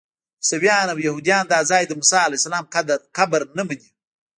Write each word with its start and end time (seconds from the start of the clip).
عیسویان 0.41 0.87
او 0.93 0.99
یهودیان 1.07 1.43
دا 1.51 1.59
ځای 1.69 1.83
د 1.87 1.91
موسی 1.99 2.19
علیه 2.25 2.39
السلام 2.41 2.65
قبر 3.17 3.41
نه 3.57 3.63
مني. 3.67 3.87